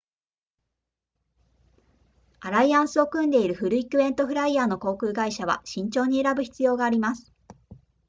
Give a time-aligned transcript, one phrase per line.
[2.39, 7.31] アライアンスを組んでいるフリークエントフライヤーの航空会社は慎重に選ぶ必要があります